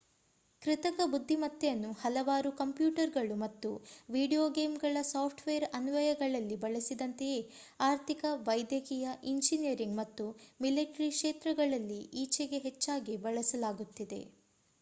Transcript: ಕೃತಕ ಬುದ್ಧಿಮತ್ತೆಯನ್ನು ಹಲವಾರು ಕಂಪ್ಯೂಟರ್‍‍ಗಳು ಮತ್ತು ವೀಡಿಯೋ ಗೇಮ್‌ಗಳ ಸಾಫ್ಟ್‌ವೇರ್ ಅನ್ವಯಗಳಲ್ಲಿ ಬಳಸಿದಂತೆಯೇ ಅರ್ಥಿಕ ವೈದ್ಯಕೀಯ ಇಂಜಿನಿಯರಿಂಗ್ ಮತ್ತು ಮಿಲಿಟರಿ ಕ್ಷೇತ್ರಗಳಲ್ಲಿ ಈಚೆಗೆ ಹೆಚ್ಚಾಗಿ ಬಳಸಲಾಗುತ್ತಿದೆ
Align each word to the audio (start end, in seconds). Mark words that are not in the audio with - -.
ಕೃತಕ 0.61 1.01
ಬುದ್ಧಿಮತ್ತೆಯನ್ನು 1.05 1.89
ಹಲವಾರು 1.99 2.51
ಕಂಪ್ಯೂಟರ್‍‍ಗಳು 2.51 3.35
ಮತ್ತು 3.35 3.69
ವೀಡಿಯೋ 4.09 4.45
ಗೇಮ್‌ಗಳ 4.49 5.03
ಸಾಫ್ಟ್‌ವೇರ್ 5.09 5.65
ಅನ್ವಯಗಳಲ್ಲಿ 5.73 6.57
ಬಳಸಿದಂತೆಯೇ 6.57 7.39
ಅರ್ಥಿಕ 7.83 8.25
ವೈದ್ಯಕೀಯ 8.47 9.09
ಇಂಜಿನಿಯರಿಂಗ್ 9.29 9.99
ಮತ್ತು 9.99 10.27
ಮಿಲಿಟರಿ 10.61 11.09
ಕ್ಷೇತ್ರಗಳಲ್ಲಿ 11.11 11.99
ಈಚೆಗೆ 12.23 12.59
ಹೆಚ್ಚಾಗಿ 12.59 13.17
ಬಳಸಲಾಗುತ್ತಿದೆ 13.27 14.23